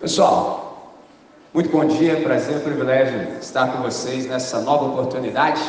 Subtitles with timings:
[0.00, 0.96] Pessoal,
[1.52, 5.60] muito bom dia, prazer, privilégio estar com vocês nessa nova oportunidade.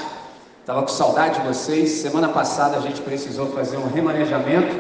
[0.61, 1.89] Estava com saudade de vocês.
[1.89, 4.73] Semana passada a gente precisou fazer um remanejamento.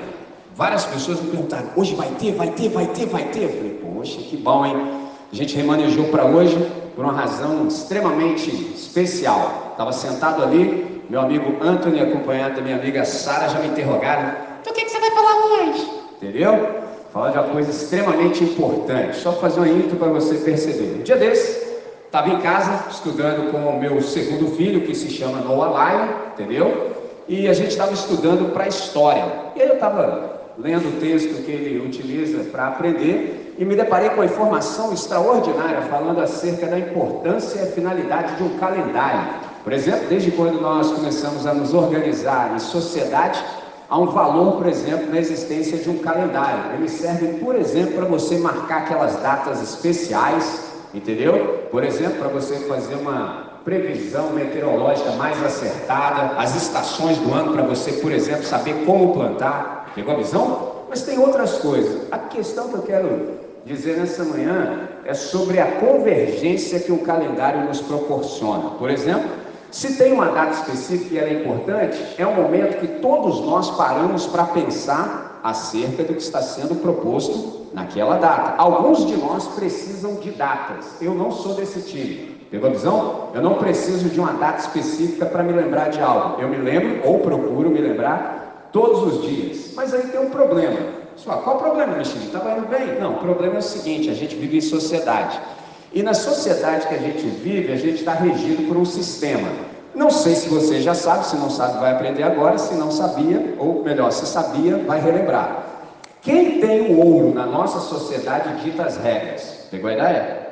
[0.55, 3.43] Várias pessoas me perguntaram: hoje vai ter, vai ter, vai ter, vai ter?
[3.43, 5.09] Eu falei: poxa, que bom, hein?
[5.29, 6.55] A gente remanejou para hoje
[6.95, 9.71] por uma razão extremamente especial.
[9.71, 14.71] Estava sentado ali, meu amigo Anthony, acompanhado da minha amiga Sara, já me interrogaram: então
[14.71, 15.91] o que, que você vai falar hoje?
[16.21, 16.80] Entendeu?
[17.11, 19.17] Falar de uma coisa extremamente importante.
[19.17, 20.99] Só fazer uma intro para você perceber.
[20.99, 21.71] Um dia desse,
[22.05, 26.91] estava em casa estudando com o meu segundo filho, que se chama Noah Lyle, entendeu?
[27.27, 29.25] E a gente estava estudando para história.
[29.55, 34.09] E aí eu estava lendo o texto que ele utiliza para aprender e me deparei
[34.09, 39.51] com uma informação extraordinária falando acerca da importância e a finalidade de um calendário.
[39.63, 43.43] Por exemplo, desde quando nós começamos a nos organizar em sociedade,
[43.91, 46.75] há um valor, por exemplo, na existência de um calendário.
[46.75, 51.67] Ele serve, por exemplo, para você marcar aquelas datas especiais, entendeu?
[51.69, 57.63] Por exemplo, para você fazer uma previsão meteorológica mais acertada, as estações do ano para
[57.63, 59.91] você, por exemplo, saber como plantar.
[59.93, 60.71] Pegou a visão?
[60.89, 62.07] Mas tem outras coisas.
[62.11, 67.65] A questão que eu quero dizer nessa manhã é sobre a convergência que um calendário
[67.65, 68.71] nos proporciona.
[68.71, 69.29] Por exemplo,
[69.71, 73.71] se tem uma data específica e ela é importante, é um momento que todos nós
[73.71, 78.61] paramos para pensar acerca do que está sendo proposto naquela data.
[78.61, 81.01] Alguns de nós precisam de datas.
[81.01, 82.41] Eu não sou desse time.
[82.51, 83.29] Pegou a visão?
[83.33, 86.41] Eu não preciso de uma data específica para me lembrar de algo.
[86.41, 89.71] Eu me lembro ou procuro me lembrar todos os dias.
[89.73, 90.77] Mas aí tem um problema.
[91.15, 92.25] Só, qual o problema, Michele?
[92.25, 92.99] Estava indo bem?
[92.99, 95.39] Não, o problema é o seguinte: a gente vive em sociedade.
[95.93, 99.49] E na sociedade que a gente vive, a gente está regido por um sistema.
[99.93, 103.55] Não sei se você já sabe, se não sabe, vai aprender agora, se não sabia,
[103.59, 105.65] ou melhor, se sabia, vai relembrar.
[106.21, 109.67] Quem tem o ouro na nossa sociedade dita as regras.
[109.69, 110.47] Pegou a ideia?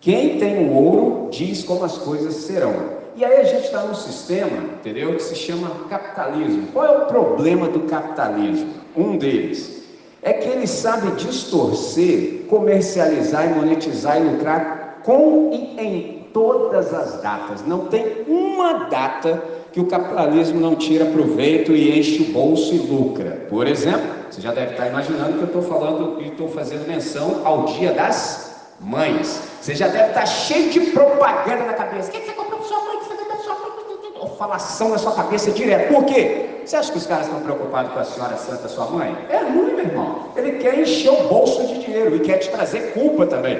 [0.00, 3.02] Quem tem o ouro diz como as coisas serão.
[3.14, 5.14] E aí a gente está num sistema, entendeu?
[5.14, 6.66] Que se chama capitalismo.
[6.72, 8.70] Qual é o problema do capitalismo?
[8.96, 9.82] Um deles
[10.22, 17.22] é que ele sabe distorcer, comercializar e monetizar e lucrar com e em todas as
[17.22, 17.66] datas.
[17.66, 19.42] Não tem uma data
[19.72, 23.46] que o capitalismo não tira proveito e enche o bolso e lucra.
[23.48, 27.40] Por exemplo, você já deve estar imaginando que eu estou falando e estou fazendo menção
[27.42, 29.40] ao Dia das Mães.
[29.58, 32.10] Você já deve estar cheio de propaganda na cabeça.
[32.10, 32.96] O que você comprou para sua mãe?
[32.96, 34.36] O que você comprou para sua mãe?
[34.36, 35.94] Falação na sua cabeça direto.
[35.94, 36.51] Por quê?
[36.64, 39.16] Você acha que os caras estão preocupados com a senhora santa, sua mãe?
[39.28, 40.28] É ruim, meu irmão.
[40.36, 43.56] Ele quer encher o bolso de dinheiro e quer te trazer culpa também.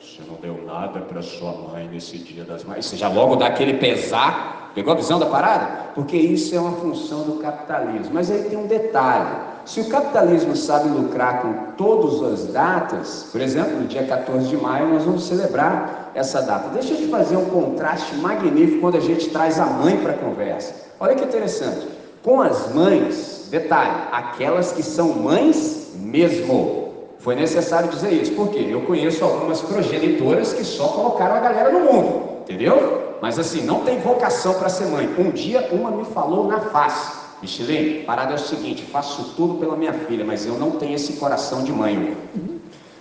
[0.00, 2.86] Você não deu nada para sua mãe nesse dia das mães.
[2.86, 4.72] Você já logo dá aquele pesar.
[4.74, 5.90] Pegou a visão da parada?
[5.94, 8.10] Porque isso é uma função do capitalismo.
[8.12, 9.28] Mas aí tem um detalhe.
[9.64, 14.56] Se o capitalismo sabe lucrar com todas as datas, por exemplo, no dia 14 de
[14.56, 16.70] maio nós vamos celebrar essa data.
[16.70, 20.16] Deixa eu te fazer um contraste magnífico quando a gente traz a mãe para a
[20.16, 20.74] conversa.
[20.98, 21.99] Olha que interessante.
[22.22, 26.90] Com as mães, detalhe, aquelas que são mães mesmo.
[27.18, 31.80] Foi necessário dizer isso, porque eu conheço algumas progenitoras que só colocaram a galera no
[31.80, 33.16] mundo, entendeu?
[33.20, 35.08] Mas assim, não tem vocação para ser mãe.
[35.18, 37.20] Um dia uma me falou na face.
[37.42, 41.14] Michelin, parada é o seguinte, faço tudo pela minha filha, mas eu não tenho esse
[41.14, 42.16] coração de mãe.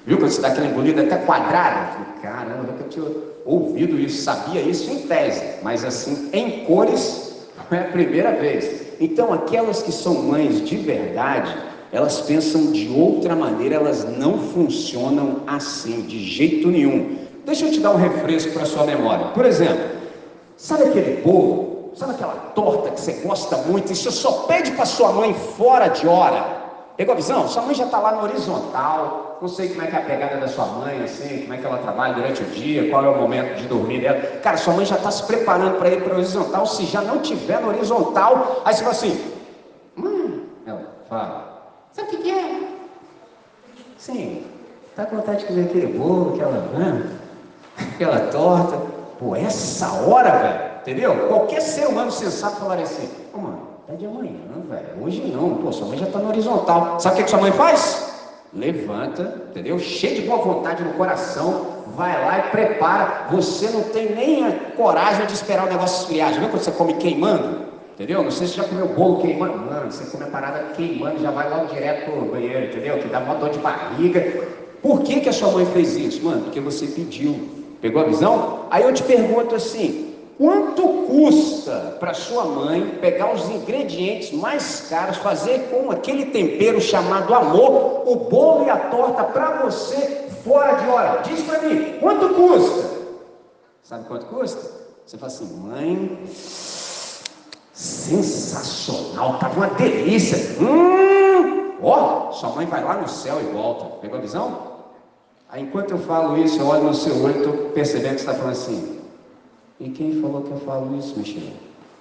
[0.06, 1.98] Viu quando você dá aquela engolida até quadrada?
[2.22, 3.06] Caramba, eu tinha
[3.46, 8.89] ouvido isso, sabia isso em tese, mas assim, em cores, não é a primeira vez.
[9.00, 11.56] Então, aquelas que são mães de verdade,
[11.92, 17.18] elas pensam de outra maneira, elas não funcionam assim, de jeito nenhum.
[17.46, 19.28] Deixa eu te dar um refresco para sua memória.
[19.28, 19.86] Por exemplo,
[20.58, 24.86] sabe aquele bolo Sabe aquela torta que você gosta muito e você só pede para
[24.86, 26.46] sua mãe fora de hora?
[26.96, 27.46] Pegou a visão?
[27.48, 30.38] Sua mãe já está lá no horizontal, não sei como é que é a pegada
[30.38, 33.18] da sua mãe, assim, como é que ela trabalha durante o dia, qual é o
[33.18, 34.20] momento de dormir dela.
[34.42, 37.20] Cara, sua mãe já está se preparando para ir para o horizontal, se já não
[37.20, 39.34] tiver no horizontal, aí você fala assim,
[39.96, 42.62] mãe, ela fala, sabe o que, é?
[43.98, 44.46] Sim,
[44.96, 47.20] tá com vontade de comer aquele bolo, aquela, né?
[47.94, 48.78] aquela torta.
[49.18, 50.70] Pô, essa hora, velho.
[50.82, 51.28] Entendeu?
[51.28, 55.04] Qualquer ser humano sensato falaria assim: Ô mano, é de amanhã, velho.
[55.04, 55.56] Hoje não.
[55.56, 57.00] Pô, sua mãe já está no horizontal.
[57.00, 58.09] Sabe o que, que sua mãe faz?
[58.52, 59.78] Levanta, entendeu?
[59.78, 63.28] Cheio de boa vontade no coração, vai lá e prepara.
[63.32, 66.34] Você não tem nem a coragem de esperar o negócio esfriar.
[66.34, 67.70] Já viu quando você come queimando?
[67.94, 68.24] Entendeu?
[68.24, 69.58] Não sei se já comeu bolo queimando.
[69.58, 72.98] Mano, você come a parada queimando já vai logo direto pro banheiro, entendeu?
[72.98, 74.48] Que dá uma dor de barriga.
[74.82, 76.24] Por que, que a sua mãe fez isso?
[76.24, 77.38] Mano, porque você pediu.
[77.82, 78.66] Pegou a visão?
[78.72, 80.09] Aí eu te pergunto assim:
[80.40, 87.36] Quanto custa para sua mãe pegar os ingredientes mais caros, fazer com aquele tempero chamado
[87.36, 91.22] amor, o bolo e a torta para você fora de hora.
[91.24, 92.90] Diz para mim, quanto custa?
[93.84, 94.62] Sabe quanto custa?
[95.06, 96.24] Você fala assim, mãe,
[97.74, 100.56] sensacional, tá uma delícia.
[100.64, 103.98] Hum, ó, sua mãe vai lá no céu e volta.
[103.98, 104.70] Pegou a visão?
[105.50, 108.30] Aí enquanto eu falo isso, eu olho no seu olho e estou percebendo que você
[108.30, 109.00] está falando assim.
[109.80, 111.42] E quem falou que eu falo isso, Michel?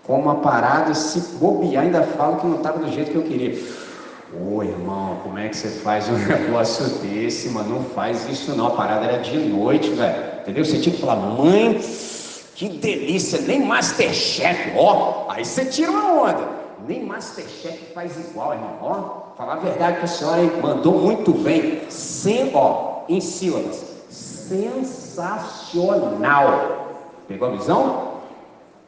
[0.04, 3.56] Com uma parada, se bobear, ainda falo que não estava do jeito que eu queria.
[4.34, 7.76] Ô irmão, como é que você faz um negócio desse, mano?
[7.76, 8.66] Não faz isso não.
[8.66, 10.40] A parada era de noite, velho.
[10.40, 10.64] Entendeu?
[10.64, 11.80] Você tinha que falar, mãe,
[12.56, 15.26] que delícia, nem Masterchef, ó.
[15.28, 16.48] Aí você tira uma onda.
[16.86, 18.76] Nem Masterchef faz igual, irmão.
[18.82, 21.82] Ó, falar a verdade para a senhora aí, mandou muito bem.
[21.88, 23.84] Sem, ó, em sílabas.
[24.10, 26.77] Sensacional.
[27.28, 28.08] Pegou a visão?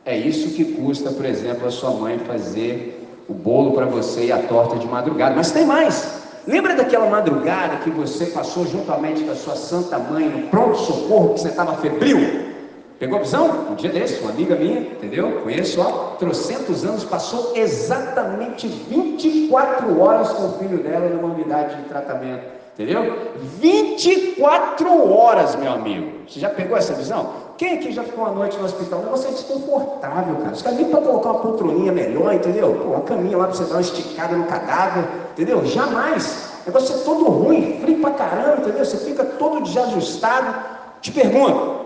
[0.04, 4.32] É isso que custa, por exemplo, a sua mãe fazer o bolo para você e
[4.32, 5.36] a torta de madrugada.
[5.36, 6.20] Mas tem mais.
[6.46, 11.40] Lembra daquela madrugada que você passou juntamente com a sua santa mãe no pronto-socorro que
[11.40, 12.50] você estava febril?
[12.98, 13.68] Pegou a visão?
[13.70, 15.40] Um dia desse, uma amiga minha, entendeu?
[15.42, 21.88] Conheço, ó, trocentos anos, passou exatamente 24 horas com o filho dela numa unidade de
[21.88, 22.44] tratamento.
[22.74, 23.32] Entendeu?
[23.58, 26.20] 24 horas, meu amigo.
[26.26, 27.39] Você já pegou essa visão?
[27.60, 29.00] Quem aqui já ficou uma noite no hospital?
[29.00, 30.52] O negócio é desconfortável, cara.
[30.52, 32.72] Os caras nem para colocar uma poltroninha melhor, entendeu?
[32.72, 35.62] Pô, uma caminha lá para você dar uma esticada no cadáver, entendeu?
[35.66, 36.54] Jamais.
[36.64, 38.82] O negócio é todo ruim, frio pra caramba, entendeu?
[38.82, 40.54] Você fica todo desajustado.
[41.02, 41.84] Te pergunto,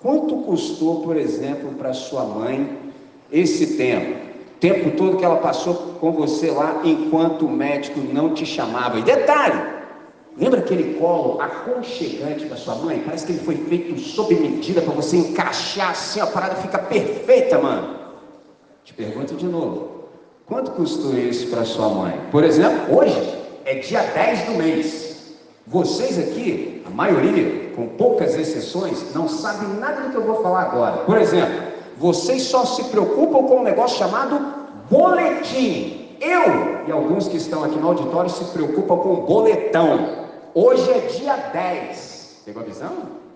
[0.00, 2.78] quanto custou, por exemplo, para sua mãe
[3.32, 4.16] esse tempo?
[4.60, 9.00] Tempo todo que ela passou com você lá enquanto o médico não te chamava.
[9.00, 9.60] E detalhe,
[10.40, 13.02] Lembra aquele colo aconchegante da sua mãe?
[13.04, 17.58] Parece que ele foi feito sob medida para você encaixar assim, a parada fica perfeita,
[17.58, 17.96] mano.
[18.82, 20.06] Te pergunto de novo:
[20.46, 22.18] quanto custou isso para sua mãe?
[22.30, 25.36] Por exemplo, hoje é dia 10 do mês.
[25.66, 30.62] Vocês aqui, a maioria, com poucas exceções, não sabem nada do que eu vou falar
[30.62, 30.96] agora.
[31.04, 31.54] Por exemplo,
[31.98, 34.40] vocês só se preocupam com um negócio chamado
[34.90, 36.16] boletim.
[36.18, 40.19] Eu e alguns que estão aqui no auditório se preocupam com boletão.
[40.54, 42.42] Hoje é dia 10.
[42.44, 42.90] Pegou a visão?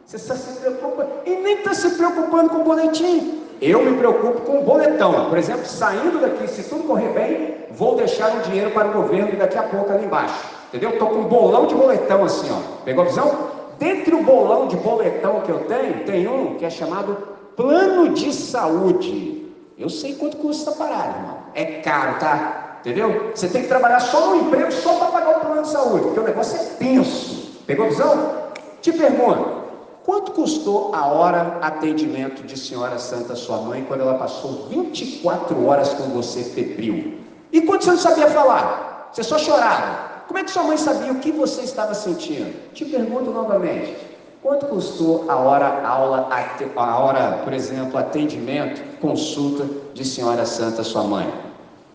[0.04, 3.42] Você só se preocupa e nem está se preocupando com o boletim.
[3.62, 5.28] Eu me preocupo com o boletão.
[5.28, 9.38] Por exemplo, saindo daqui, se tudo correr bem, vou deixar um dinheiro para o governo
[9.38, 10.44] daqui a pouco ali embaixo.
[10.68, 10.90] Entendeu?
[10.90, 12.82] Estou com um bolão de boletão assim, ó.
[12.84, 13.50] Pegou a visão?
[13.78, 17.16] Dentre o bolão de boletão que eu tenho, tem um que é chamado
[17.56, 19.52] plano de saúde.
[19.78, 21.38] Eu sei quanto custa essa parada, irmão.
[21.54, 22.63] É caro, tá?
[22.84, 23.32] Entendeu?
[23.34, 26.20] Você tem que trabalhar só no emprego, só para pagar o plano de saúde, porque
[26.20, 27.62] o negócio é tenso.
[27.66, 28.44] Pegou visão?
[28.82, 29.62] Te pergunto,
[30.04, 35.94] quanto custou a hora atendimento de senhora santa sua mãe quando ela passou 24 horas
[35.94, 37.20] com você febril?
[37.50, 39.08] E quando você não sabia falar?
[39.10, 40.12] Você só chorava.
[40.26, 42.54] Como é que sua mãe sabia o que você estava sentindo?
[42.74, 43.96] Te pergunto novamente.
[44.42, 46.28] Quanto custou a hora aula,
[46.76, 51.43] a hora, por exemplo, atendimento, consulta de senhora santa sua mãe?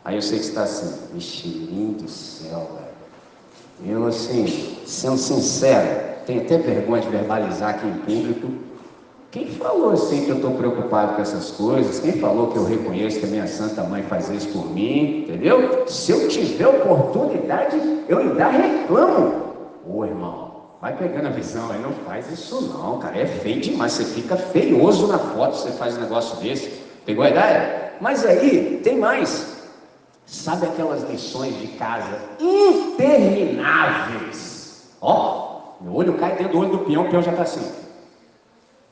[0.04, 2.90] Aí eu sei que está assim, mexerinho do céu, velho.
[3.94, 8.48] Eu, assim, sendo sincero, tenho até vergonha de verbalizar aqui em público.
[9.32, 12.00] Quem falou assim que eu estou preocupado com essas coisas?
[12.00, 15.22] Quem falou que eu reconheço que a minha santa mãe faz isso por mim?
[15.22, 15.88] Entendeu?
[15.88, 19.54] Se eu tiver oportunidade, eu ainda reclamo.
[19.88, 20.52] Ô irmão,
[20.82, 23.20] vai pegando a visão aí, não faz isso não, cara.
[23.20, 23.94] É feio demais.
[23.94, 26.82] Você fica feioso na foto, você faz um negócio desse.
[27.06, 27.94] Pegou a ideia?
[28.02, 29.59] Mas aí, tem mais.
[30.30, 34.84] Sabe aquelas lições de casa intermináveis?
[35.02, 37.68] Ó, meu olho cai dentro do olho do peão, o peão já está assim.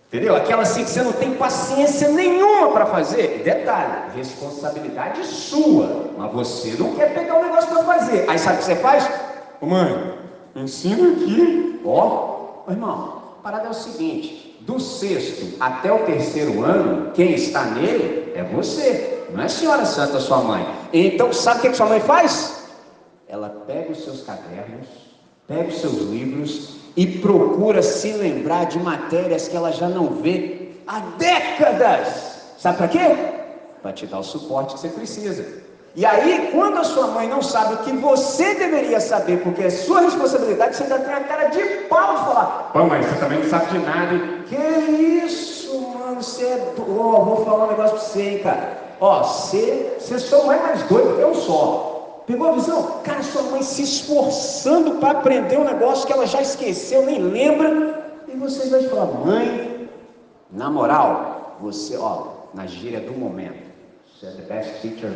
[0.08, 0.36] Entendeu?
[0.36, 3.44] Aquelas assim que você não tem paciência nenhuma para fazer.
[3.44, 6.08] detalhe, responsabilidade sua.
[6.18, 8.28] Mas você não quer pegar o negócio para fazer.
[8.28, 9.08] Aí sabe o que você faz?
[9.62, 10.16] Ô mãe,
[10.56, 11.80] ensina aqui.
[11.86, 17.66] Ó, irmão, a parada é o seguinte: do sexto até o terceiro ano, quem está
[17.66, 19.17] nele é você.
[19.30, 20.66] Não é senhora santa sua mãe.
[20.94, 22.68] Então, sabe o que, que sua mãe faz?
[23.28, 24.88] Ela pega os seus cadernos,
[25.48, 30.70] pega os seus livros e procura se lembrar de matérias que ela já não vê
[30.88, 32.38] há décadas.
[32.58, 33.16] Sabe para quê?
[33.82, 35.46] Para te dar o suporte que você precisa.
[35.96, 39.70] E aí, quando a sua mãe não sabe o que você deveria saber, porque é
[39.70, 43.40] sua responsabilidade, você ainda tem a cara de pau de falar: Pô, mãe, você também
[43.40, 44.20] não sabe de nada.
[44.48, 46.22] Que isso, mano?
[46.22, 46.74] Você é.
[46.78, 48.87] Oh, vou falar um negócio para você, hein, cara.
[49.00, 52.24] Ó, você, só não é mais doido que eu só.
[52.26, 53.00] Pegou a visão?
[53.04, 58.14] Cara, sua mãe se esforçando para aprender um negócio que ela já esqueceu, nem lembra.
[58.28, 59.90] E você vai falar, mãe,
[60.52, 62.24] na moral, você, ó,
[62.54, 63.68] na gíria do momento,
[64.20, 65.12] você é the best teacher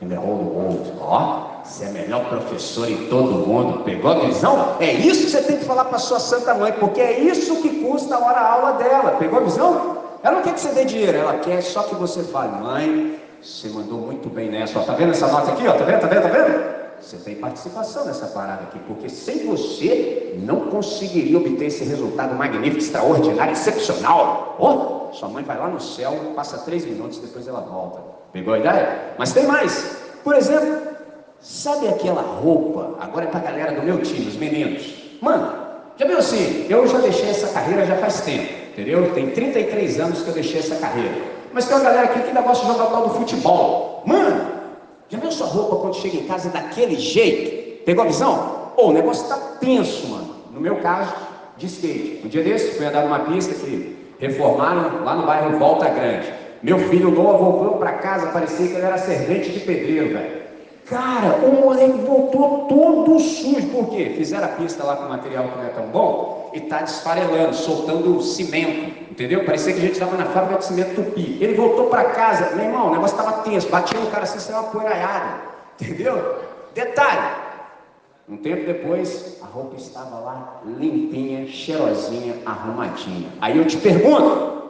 [0.00, 0.92] in the whole world.
[1.00, 3.82] Ó, você é melhor professor em todo mundo.
[3.82, 4.76] Pegou a visão?
[4.78, 7.82] É isso que você tem que falar para sua santa mãe, porque é isso que
[7.84, 9.16] custa a hora a aula dela.
[9.18, 9.97] Pegou a visão?
[10.22, 13.68] Ela não quer que você dê dinheiro, ela quer só que você fale, mãe, você
[13.68, 14.78] mandou muito bem nessa.
[14.78, 15.66] Ó, tá vendo essa nota aqui?
[15.66, 16.00] Ó, tá vendo?
[16.00, 16.22] Tá vendo?
[16.22, 16.78] Tá vendo?
[17.00, 22.78] Você tem participação nessa parada aqui, porque sem você não conseguiria obter esse resultado magnífico,
[22.78, 24.56] extraordinário, excepcional.
[24.58, 28.00] Ó, oh, sua mãe vai lá no céu, passa três minutos, depois ela volta.
[28.32, 29.14] Pegou a ideia?
[29.16, 29.96] Mas tem mais.
[30.24, 30.80] Por exemplo,
[31.40, 32.96] sabe aquela roupa?
[33.00, 34.94] Agora é pra galera do meu time, os meninos.
[35.20, 35.52] Mano,
[35.96, 36.66] já viu assim?
[36.68, 39.12] Eu já deixei essa carreira já faz tempo, entendeu?
[39.12, 41.14] Tem 33 anos que eu deixei essa carreira.
[41.52, 44.04] Mas tem uma galera aqui que ainda gosta de jogar o tal do futebol.
[44.06, 44.46] Mano,
[45.08, 47.84] já viu sua roupa quando chega em casa daquele jeito?
[47.84, 48.72] Pegou a visão?
[48.76, 50.36] Ô, oh, o negócio tá tenso, mano.
[50.54, 51.12] No meu caso,
[51.56, 52.20] de skate.
[52.24, 56.32] Um dia desse, fui andar numa pista que reformaram lá no bairro Volta Grande.
[56.62, 60.38] Meu filho novo voltou para casa, parecia que ele era servente de pedreiro, velho.
[60.86, 63.66] Cara, o moleque voltou todo sujo.
[63.68, 64.14] Por quê?
[64.16, 68.20] Fizeram a pista lá com material que não é tão bom e tá desfarelando, soltando
[68.22, 69.10] cimento.
[69.10, 69.44] Entendeu?
[69.44, 71.38] Parecia que a gente estava na fábrica de cimento tupi.
[71.40, 74.60] Ele voltou para casa, meu irmão, o negócio estava tenso, batia no cara assim, saiu
[74.60, 75.40] uma poeiraiada.
[75.80, 76.36] Entendeu?
[76.74, 77.48] Detalhe.
[78.28, 83.32] Um tempo depois, a roupa estava lá limpinha, cheirosinha, arrumadinha.
[83.40, 84.62] Aí eu te pergunto: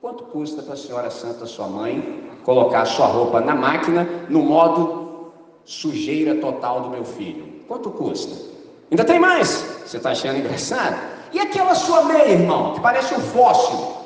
[0.00, 5.32] quanto custa para a senhora santa, sua mãe, colocar sua roupa na máquina no modo
[5.64, 7.64] sujeira total do meu filho?
[7.66, 8.55] Quanto custa?
[8.90, 9.48] Ainda tem mais?
[9.84, 10.96] Você está achando engraçado?
[11.32, 13.96] E aquela sua meia, irmão, que parece um fóssil?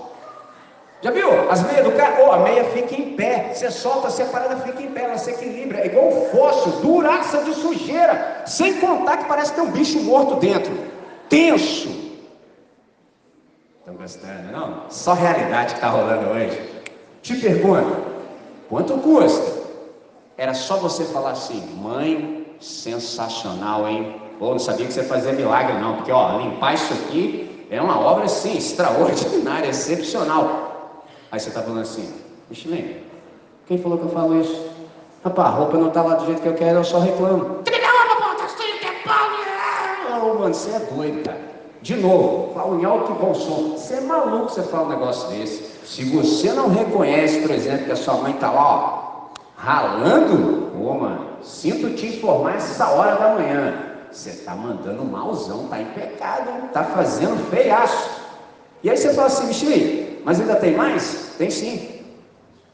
[1.02, 1.50] Já viu?
[1.50, 3.52] As meias do carro, oh, a meia fica em pé.
[3.54, 5.80] Você solta, a parada fica em pé, ela se equilibra.
[5.80, 8.42] É igual um fóssil, duraça de sujeira.
[8.46, 10.72] Sem contar que parece ter um bicho morto dentro.
[11.28, 11.88] Tenso.
[13.78, 14.90] Estão gostando, não?
[14.90, 16.60] Só realidade que está rolando hoje.
[17.22, 17.96] Te pergunto,
[18.68, 19.60] quanto custa?
[20.36, 24.29] Era só você falar assim, mãe, sensacional, hein?
[24.40, 28.00] Pô, não sabia que você fazia milagre, não, porque ó, limpar isso aqui é uma
[28.00, 30.94] obra assim, extraordinária, excepcional.
[31.30, 32.10] Aí você está falando assim,
[32.48, 32.96] Michelin,
[33.66, 34.66] quem falou que eu falo isso?
[35.22, 37.58] Rapaz, a roupa não está lá do jeito que eu quero, eu só reclamo.
[40.22, 41.40] Ô, mano, você é doido, cara.
[41.82, 43.76] De novo, fala em alto e bom som.
[43.76, 45.86] Você é maluco você fala um negócio desse.
[45.86, 50.94] Se você não reconhece, por exemplo, que a sua mãe está lá, ó, ralando, ô,
[50.94, 53.89] mano, sinto te informar essa hora da manhã.
[54.12, 58.20] Você está mandando malzão, está em pecado, está fazendo feiaço.
[58.82, 61.34] E aí você fala assim, Michele, mas ainda tem mais?
[61.38, 62.00] Tem sim.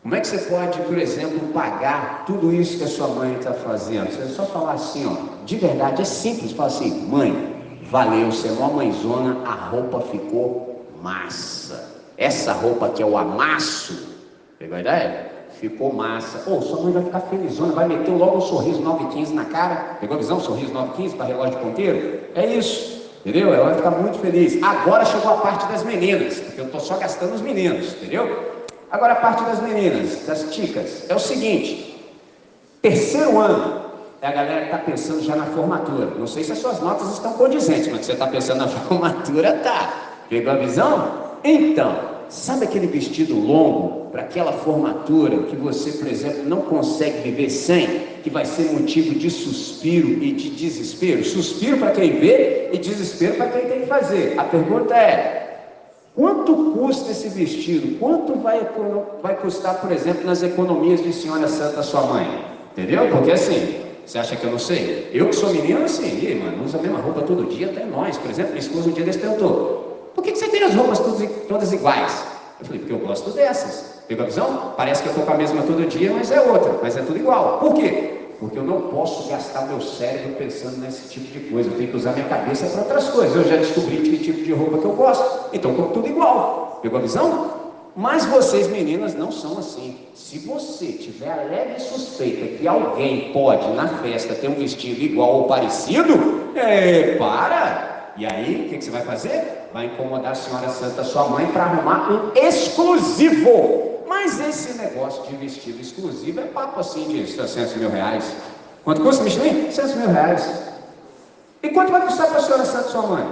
[0.03, 3.53] Como é que você pode, por exemplo, pagar tudo isso que a sua mãe está
[3.53, 4.09] fazendo?
[4.11, 8.53] Você só falar assim, ó, de verdade, é simples, fala assim, mãe, valeu, você é
[8.53, 11.93] uma mãezona, a roupa ficou massa.
[12.17, 14.17] Essa roupa que é o amasso,
[14.59, 15.36] pegou a ideia?
[15.61, 16.39] Ficou massa.
[16.39, 19.97] Pô, sua mãe vai ficar felizona, vai meter logo um sorriso 915 na cara.
[20.01, 20.39] Pegou a visão?
[20.39, 22.21] Sorriso 915 para relógio ponteiro?
[22.35, 22.97] É isso.
[23.25, 23.53] Entendeu?
[23.53, 24.63] Ela vai ficar muito feliz.
[24.63, 28.55] Agora chegou a parte das meninas, porque eu estou só gastando os meninos, entendeu?
[28.91, 31.09] Agora a parte das meninas, das ticas.
[31.09, 32.07] É o seguinte:
[32.81, 33.87] terceiro ano,
[34.21, 36.07] é a galera que está pensando já na formatura.
[36.19, 39.93] Não sei se as suas notas estão condizentes, mas você está pensando na formatura, tá.
[40.29, 41.27] Pegou a visão?
[41.43, 47.51] Então, sabe aquele vestido longo para aquela formatura que você, por exemplo, não consegue viver
[47.51, 47.87] sem,
[48.23, 51.25] que vai ser motivo de suspiro e de desespero?
[51.25, 54.35] Suspiro para quem vê e desespero para quem tem que fazer.
[54.39, 55.61] A pergunta é:
[56.15, 57.99] quanto custa esse vestido?
[57.99, 58.67] Quanto vai,
[59.23, 62.27] vai custar, por exemplo, nas economias de Senhora Santa, sua mãe?
[62.73, 63.09] Entendeu?
[63.09, 65.11] Porque assim, você acha que eu não sei?
[65.13, 68.17] Eu que sou menino, assim, mano, usa a mesma roupa todo dia, até nós.
[68.19, 69.86] Por exemplo, minha esposa um dia desse perguntou:
[70.17, 72.25] por que, você tem as roupas todas, todas iguais?
[72.59, 74.03] Eu falei, porque eu gosto dessas.
[74.09, 74.73] Pegou a visão?
[74.77, 77.19] Parece que eu estou com a mesma todo dia, mas é outra, mas é tudo
[77.19, 77.59] igual.
[77.59, 78.15] Por quê?
[78.41, 81.71] Porque eu não posso gastar meu cérebro pensando nesse tipo de coisa.
[81.71, 83.37] Eu tenho que usar minha cabeça para outras coisas.
[83.37, 85.51] Eu já descobri que tipo de roupa que eu gosto.
[85.53, 86.79] Então estou tudo igual.
[86.83, 87.51] Pegou a visão?
[87.95, 89.99] Mas vocês meninas não são assim.
[90.15, 95.43] Se você tiver a leve suspeita que alguém pode na festa ter um vestido igual
[95.43, 98.13] ou parecido, é, para!
[98.19, 99.66] E aí, o que, que, você vai fazer?
[99.77, 104.05] Vai incomodar a senhora santa, sua mãe, para arrumar um exclusivo.
[104.09, 108.37] Mas esse negócio de vestido exclusivo é papo assim de 700 mil reais.
[108.83, 109.71] Quanto custa, Michelin?
[109.71, 110.63] 700 mil reais.
[111.63, 113.27] E quanto vai custar para a senhora santa, sua mãe?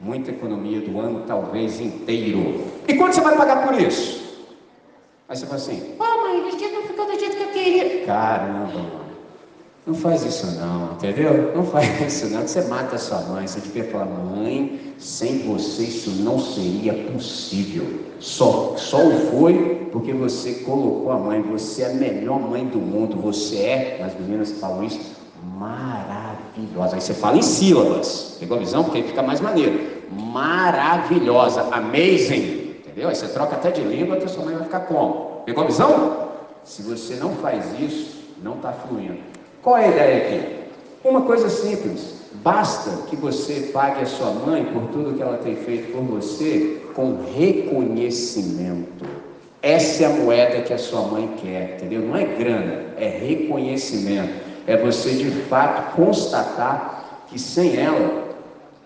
[0.00, 2.64] Muita economia do ano, talvez inteiro.
[2.88, 4.22] E quanto você vai pagar por isso?
[5.28, 8.06] Aí você fala assim, oh, mãe, o vestido não ficou do jeito que eu queria.
[8.06, 9.01] Caramba.
[9.84, 11.52] Não faz isso não, entendeu?
[11.56, 13.46] Não faz isso não, você mata a sua mãe.
[13.46, 18.00] Você devia falar, mãe, sem você isso não seria possível.
[18.20, 18.98] Só, só
[19.30, 21.42] foi porque você colocou a mãe.
[21.42, 23.16] Você é a melhor mãe do mundo.
[23.22, 25.00] Você é, as meninas falam isso,
[25.58, 26.94] maravilhosa.
[26.94, 28.84] Aí você fala em sílabas, pegou a visão?
[28.84, 30.00] Porque aí fica mais maneiro.
[30.12, 33.08] Maravilhosa, amazing, entendeu?
[33.08, 35.42] Aí você troca até de língua, que a sua mãe vai ficar como?
[35.44, 36.28] Pegou a visão?
[36.62, 39.32] Se você não faz isso, não está fluindo.
[39.62, 41.08] Qual é a ideia aqui?
[41.08, 42.14] Uma coisa simples.
[42.42, 46.82] Basta que você pague a sua mãe por tudo que ela tem feito por você
[46.94, 49.04] com reconhecimento.
[49.62, 52.00] Essa é a moeda que a sua mãe quer, entendeu?
[52.00, 54.32] Não é grana, é reconhecimento.
[54.66, 58.32] É você de fato constatar que sem ela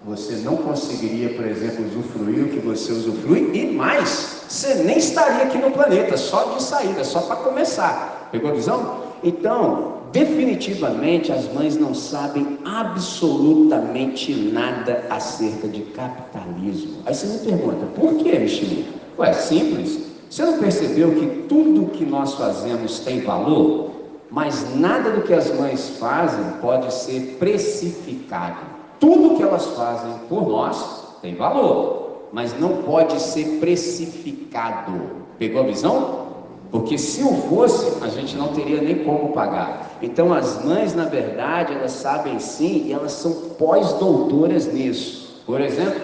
[0.03, 5.45] você não conseguiria, por exemplo, usufruir o que você usufrui e mais, você nem estaria
[5.45, 8.29] aqui no planeta, só de saída, só para começar.
[8.31, 9.07] Pegou a visão?
[9.25, 16.99] Então, definitivamente as mães não sabem absolutamente nada acerca de capitalismo.
[17.05, 18.87] Aí você me pergunta, por que, Michelinho?
[19.19, 20.07] Ué, simples.
[20.29, 23.91] Você não percebeu que tudo que nós fazemos tem valor?
[24.31, 28.59] Mas nada do que as mães fazem pode ser precificado.
[28.99, 34.93] Tudo que elas fazem por nós tem valor, mas não pode ser precificado.
[35.39, 36.26] Pegou a visão?
[36.71, 39.99] Porque se o fosse, a gente não teria nem como pagar.
[40.03, 45.43] Então as mães, na verdade, elas sabem sim e elas são pós-doutoras nisso.
[45.47, 46.01] Por exemplo,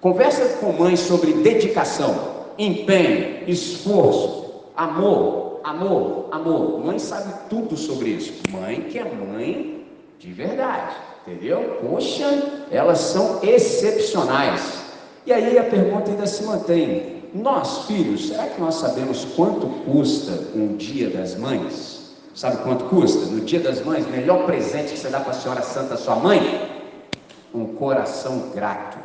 [0.00, 2.14] conversa com mães sobre dedicação,
[2.58, 6.84] empenho, esforço, amor, amor, amor.
[6.84, 8.32] Mãe sabe tudo sobre isso.
[8.50, 9.86] Mãe que é mãe
[10.18, 10.96] de verdade,
[11.26, 11.78] entendeu?
[11.80, 14.84] Poxa, elas são excepcionais.
[15.24, 20.32] E aí a pergunta ainda se mantém: nós, filhos, será que nós sabemos quanto custa
[20.54, 22.12] um dia das mães?
[22.34, 23.26] Sabe quanto custa?
[23.26, 26.16] No dia das mães, o melhor presente que você dá para a senhora santa, sua
[26.16, 26.40] mãe?
[27.52, 28.98] Um coração grato.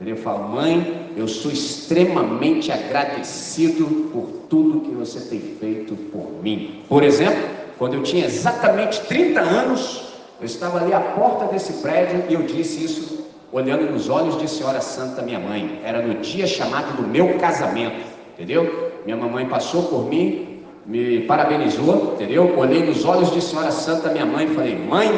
[0.00, 6.84] Eu falo, mãe, eu sou extremamente agradecido por tudo que você tem feito por mim.
[6.88, 7.42] Por exemplo,
[7.76, 12.42] quando eu tinha exatamente 30 anos, eu estava ali à porta desse prédio e eu
[12.42, 15.80] disse isso olhando nos olhos de Senhora Santa, minha mãe.
[15.84, 17.96] Era no dia chamado do meu casamento,
[18.34, 18.92] entendeu?
[19.04, 22.54] Minha mamãe passou por mim, me parabenizou, entendeu?
[22.58, 25.10] Olhei nos olhos de Senhora Santa, minha mãe, e falei: Mãe,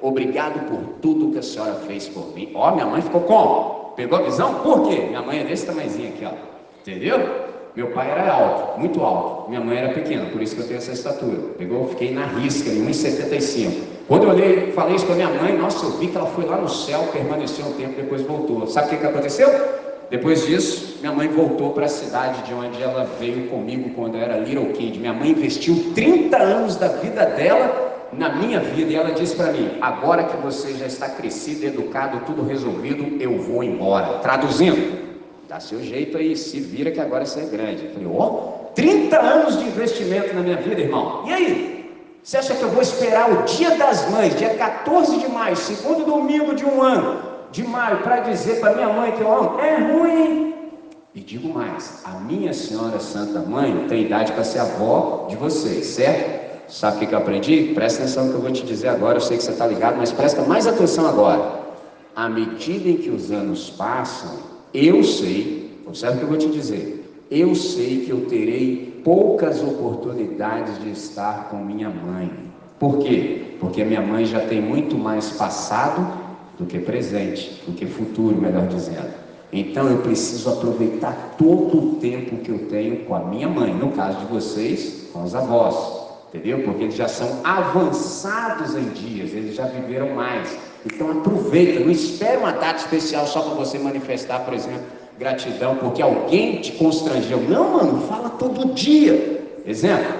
[0.00, 2.50] obrigado por tudo que a senhora fez por mim.
[2.54, 3.92] Ó, minha mãe ficou como?
[3.96, 4.54] Pegou a visão?
[4.62, 5.06] Por quê?
[5.08, 6.30] Minha mãe é desse tamanhozinho aqui, ó.
[6.80, 7.18] Entendeu?
[7.74, 9.48] Meu pai era alto, muito alto.
[9.48, 11.38] Minha mãe era pequena, por isso que eu tenho essa estatura.
[11.58, 13.87] Pegou, fiquei na risca, em 1,75.
[14.08, 16.56] Quando eu olhei, falei isso para minha mãe, nossa, eu vi que ela foi lá
[16.56, 18.66] no céu, permaneceu um tempo, depois voltou.
[18.66, 19.48] Sabe o que, que aconteceu?
[20.10, 24.22] Depois disso, minha mãe voltou para a cidade de onde ela veio comigo quando eu
[24.22, 24.98] era little kid.
[24.98, 29.52] Minha mãe investiu 30 anos da vida dela na minha vida e ela disse para
[29.52, 34.20] mim: agora que você já está crescido, educado, tudo resolvido, eu vou embora.
[34.20, 35.06] Traduzindo,
[35.48, 37.86] Dá seu jeito aí, se vira que agora você é grande.
[37.86, 41.24] Eu falei, ó, oh, 30 anos de investimento na minha vida, irmão.
[41.26, 41.77] E aí?
[42.28, 46.04] Você acha que eu vou esperar o dia das mães, dia 14 de maio, segundo
[46.04, 49.58] domingo de um ano de maio, para dizer para minha mãe que eu amo?
[49.58, 50.54] É ruim.
[51.14, 55.86] E digo mais, a minha senhora Santa Mãe tem idade para ser avó de vocês,
[55.86, 56.70] certo?
[56.70, 57.72] Sabe o que eu aprendi?
[57.74, 59.96] Presta atenção no que eu vou te dizer agora, eu sei que você está ligado,
[59.96, 61.62] mas presta mais atenção agora.
[62.14, 64.36] À medida em que os anos passam,
[64.74, 69.62] eu sei, observe o que eu vou te dizer, eu sei que eu terei poucas
[69.62, 72.30] oportunidades de estar com minha mãe.
[72.78, 73.56] Por quê?
[73.58, 76.06] Porque minha mãe já tem muito mais passado
[76.58, 79.12] do que presente, do que futuro, melhor dizendo.
[79.52, 83.92] Então eu preciso aproveitar todo o tempo que eu tenho com a minha mãe, no
[83.92, 85.74] caso de vocês, com os avós,
[86.28, 86.62] entendeu?
[86.64, 90.56] Porque eles já são avançados em dias, eles já viveram mais.
[90.84, 94.84] Então aproveita, não espere uma data especial só para você manifestar, por exemplo,
[95.18, 97.38] gratidão, porque alguém te constrangeu.
[97.40, 99.44] Não, mano, fala todo dia.
[99.66, 100.14] Exemplo,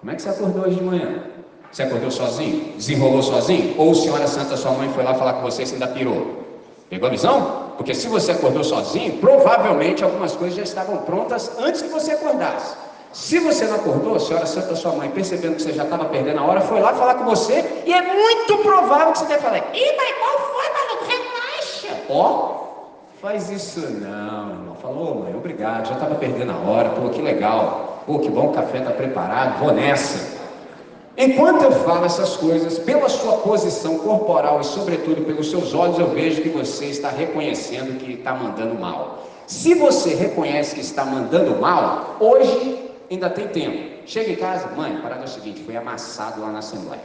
[0.00, 1.24] como é que você acordou hoje de manhã?
[1.70, 2.72] Você acordou sozinho?
[2.76, 3.74] Desenrolou sozinho?
[3.78, 6.42] Ou Senhora Santa, sua mãe, foi lá falar com você e você ainda pirou?
[6.90, 7.72] Pegou a visão?
[7.76, 12.76] Porque se você acordou sozinho, provavelmente algumas coisas já estavam prontas antes que você acordasse.
[13.12, 16.40] Se você não acordou, a senhora santa sua mãe, percebendo que você já estava perdendo
[16.40, 19.64] a hora, foi lá falar com você, e é muito provável que você tenha falado,
[19.74, 21.04] ih, mas qual foi, maluco?
[21.04, 22.02] Relaxa.
[22.08, 22.71] Ó,
[23.22, 24.74] faz isso não, irmão.
[24.82, 28.02] Falou, mãe, obrigado, já estava perdendo a hora, pô, que legal.
[28.04, 30.42] Pô, que bom o café está preparado, vou nessa.
[31.16, 36.08] Enquanto eu falo essas coisas, pela sua posição corporal e, sobretudo, pelos seus olhos, eu
[36.08, 39.24] vejo que você está reconhecendo que está mandando mal.
[39.46, 44.02] Se você reconhece que está mandando mal, hoje ainda tem tempo.
[44.04, 47.00] Chega em casa, mãe, parada é o seguinte, foi amassado lá na Assembleia.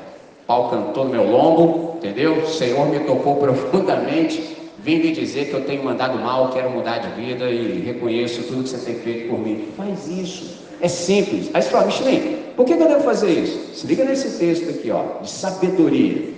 [0.47, 2.39] pau cantou no meu lombo, entendeu?
[2.39, 6.99] O Senhor me tocou profundamente, vim lhe dizer que eu tenho mandado mal, quero mudar
[6.99, 9.67] de vida e reconheço tudo que você tem feito por mim.
[9.75, 10.59] Faz isso.
[10.79, 11.49] É simples.
[11.53, 13.75] Aí você fala, Michelin, por que, que eu devo fazer isso?
[13.75, 16.33] Se liga nesse texto aqui, ó, de sabedoria.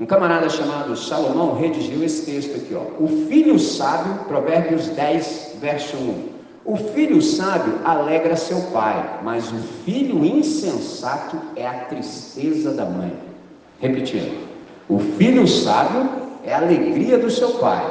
[0.00, 3.02] Um camarada chamado Salomão redigiu esse texto aqui, ó.
[3.02, 6.36] O filho sábio, Provérbios 10, verso 1.
[6.64, 13.12] O filho sábio alegra seu pai, mas o filho insensato é a tristeza da mãe.
[13.80, 14.46] Repetindo,
[14.88, 17.84] o filho sábio é a alegria do seu pai.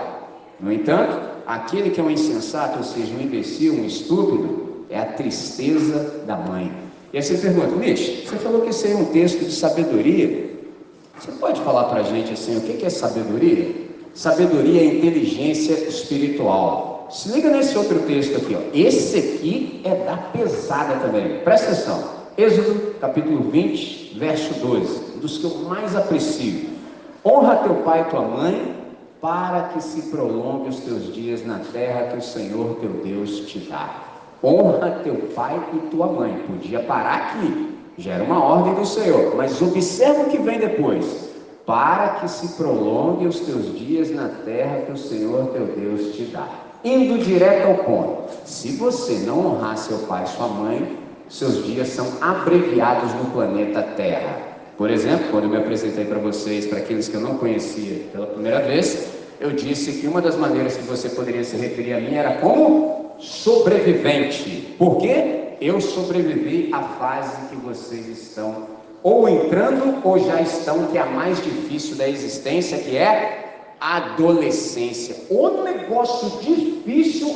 [0.59, 5.05] No entanto, aquele que é um insensato, ou seja, um imbecil, um estúpido, é a
[5.05, 6.71] tristeza da mãe.
[7.11, 10.55] E aí você pergunta, Mish, você falou que esse é um texto de sabedoria.
[11.19, 13.75] Você pode falar para a gente assim, o que é sabedoria?
[14.13, 17.07] Sabedoria é inteligência espiritual.
[17.11, 18.59] Se liga nesse outro texto aqui, ó.
[18.73, 21.39] Esse aqui é da pesada também.
[21.39, 22.09] Presta atenção.
[22.37, 25.01] Êxodo, capítulo 20, verso 12.
[25.17, 26.74] Um dos que eu mais aprecio.
[27.25, 28.75] Honra teu pai e tua mãe,
[29.19, 33.59] para que se prolongue os teus dias na terra que o Senhor teu Deus te
[33.59, 33.89] dá.
[34.43, 36.43] Honra teu pai e tua mãe.
[36.47, 37.79] Podia parar aqui.
[37.97, 39.35] Já era uma ordem do Senhor.
[39.35, 41.33] Mas observa o que vem depois
[41.65, 46.25] para que se prolongue os teus dias na terra que o Senhor teu Deus te
[46.25, 46.47] dá
[46.85, 48.29] indo direto ao ponto.
[48.45, 53.81] Se você não honrar seu pai e sua mãe, seus dias são abreviados no planeta
[53.81, 54.54] Terra.
[54.77, 58.27] Por exemplo, quando eu me apresentei para vocês, para aqueles que eu não conhecia pela
[58.27, 59.07] primeira vez,
[59.39, 63.15] eu disse que uma das maneiras que você poderia se referir a mim era como
[63.19, 64.75] sobrevivente.
[64.77, 65.55] Por quê?
[65.61, 68.67] Eu sobrevivi à fase que vocês estão
[69.01, 75.15] ou entrando ou já estão, que é a mais difícil da existência, que é adolescência.
[75.29, 76.74] O negócio difícil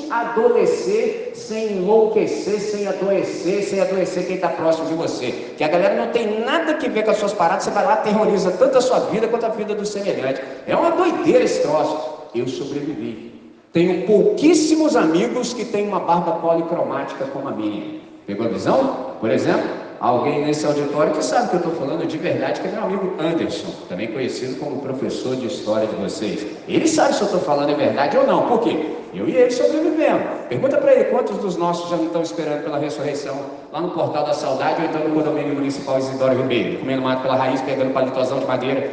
[0.09, 5.31] adoecer sem enlouquecer, sem adoecer, sem adoecer quem está próximo de você.
[5.57, 7.97] Que a galera não tem nada que ver com as suas paradas, você vai lá,
[7.97, 10.41] terroriza tanto a sua vida quanto a vida do semelhante.
[10.67, 12.19] É uma doideira esse troço.
[12.33, 13.29] Eu sobrevivi.
[13.71, 17.99] Tenho pouquíssimos amigos que têm uma barba policromática como a minha.
[18.25, 19.15] Pegou a visão?
[19.19, 19.67] Por exemplo,
[19.99, 23.15] alguém nesse auditório que sabe que eu estou falando de verdade, que é meu amigo
[23.19, 26.45] Anderson, também conhecido como professor de história de vocês.
[26.67, 28.47] Ele sabe se eu estou falando é verdade ou não.
[28.47, 28.95] Por quê?
[29.13, 30.23] Eu e ele sobrevivemos.
[30.47, 33.37] Pergunta para ele quantos dos nossos já não estão esperando pela ressurreição
[33.71, 37.35] lá no Portal da Saudade ou então no condomínio municipal Isidoro Ribeiro, comendo mato pela
[37.35, 38.89] raiz, pegando palitosão de madeira.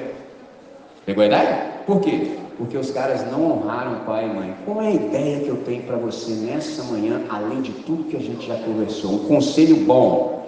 [1.04, 1.70] Pegou a ideia?
[1.86, 2.30] Por quê?
[2.58, 4.54] Porque os caras não honraram pai e mãe.
[4.64, 8.16] Qual é a ideia que eu tenho para você nessa manhã, além de tudo que
[8.16, 9.12] a gente já conversou?
[9.12, 10.45] Um conselho bom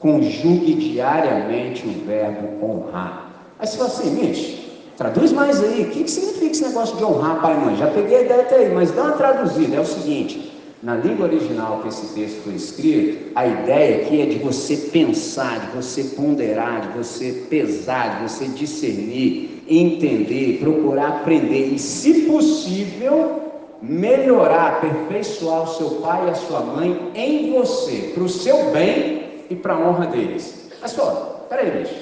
[0.00, 3.30] conjugue diariamente o verbo honrar.
[3.58, 4.58] Aí você fala assim, Mitch,
[4.96, 7.76] traduz mais aí, o que, que significa esse negócio de honrar pai e mãe?
[7.76, 10.50] Já peguei a ideia até aí, mas dá uma traduzida, é o seguinte,
[10.82, 15.60] na língua original que esse texto foi escrito, a ideia aqui é de você pensar,
[15.60, 23.38] de você ponderar, de você pesar, de você discernir, entender, procurar aprender e, se possível,
[23.82, 29.19] melhorar, aperfeiçoar o seu pai e a sua mãe em você, para o seu bem
[29.50, 30.70] e para a honra deles.
[30.80, 31.94] Mas só, peraí, bicho,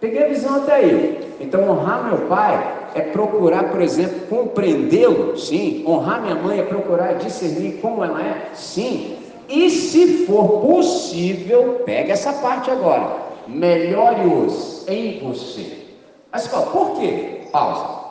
[0.00, 1.36] peguei a visão até aí.
[1.40, 5.84] Então, honrar meu pai é procurar, por exemplo, compreendê-lo, sim.
[5.86, 9.18] Honrar minha mãe é procurar discernir como ela é, sim.
[9.48, 15.84] E se for possível, pega essa parte agora, melhore-os em você.
[16.32, 17.42] Mas fala, por quê?
[17.52, 18.04] Pausa.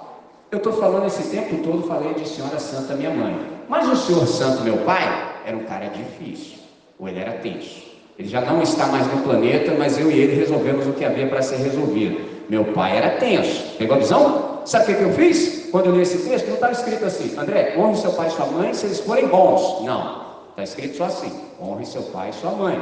[0.52, 3.36] Eu estou falando esse tempo todo, falei de Senhora Santa, minha mãe.
[3.68, 5.02] Mas o Senhor Santo, meu pai,
[5.46, 6.60] era um cara difícil,
[7.00, 7.93] ou ele era tenso.
[8.18, 11.28] Ele já não está mais no planeta, mas eu e ele resolvemos o que havia
[11.28, 12.22] para ser resolvido.
[12.48, 13.76] Meu pai era tenso.
[13.78, 14.60] Pegou a visão?
[14.66, 15.70] Sabe o que, eu fiz?
[15.72, 18.46] Quando eu li esse texto, não estava escrito assim: André, honre seu pai e sua
[18.46, 19.84] mãe se eles forem bons.
[19.84, 20.24] Não.
[20.52, 22.80] Está escrito só assim: honre seu pai e sua mãe.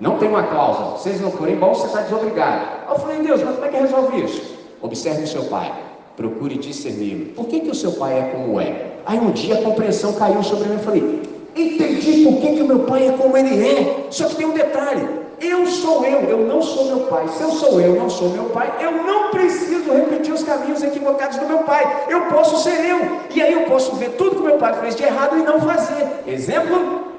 [0.00, 0.98] Não tem uma cláusula.
[0.98, 2.90] Se eles não forem bons, você está desobrigado.
[2.90, 4.54] Eu falei, Deus, mas como é que resolve isso?
[4.82, 5.72] Observe o seu pai.
[6.16, 7.32] Procure discernir.
[7.34, 8.92] Por que, que o seu pai é como é?
[9.06, 11.22] Aí um dia a compreensão caiu sobre mim e falei,
[11.56, 14.06] Entendi por que, meu pai é como ele é.
[14.10, 15.08] Só que tem um detalhe:
[15.40, 17.28] eu sou eu, eu não sou meu pai.
[17.28, 21.38] Se eu sou eu, não sou meu pai, eu não preciso repetir os caminhos equivocados
[21.38, 22.06] do meu pai.
[22.08, 22.98] Eu posso ser eu.
[23.34, 26.06] E aí eu posso ver tudo que meu pai fez de errado e não fazer.
[26.26, 27.12] Exemplo: